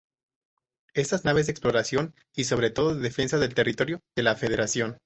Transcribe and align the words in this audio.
Estas 0.95 1.25
naves 1.25 1.45
de 1.45 1.51
exploración 1.51 2.15
y, 2.35 2.45
sobre 2.45 2.71
todo, 2.71 2.95
de 2.95 3.01
defensa 3.01 3.37
del 3.37 3.53
territorio 3.53 4.01
de 4.15 4.23
la 4.23 4.35
Federación. 4.35 4.97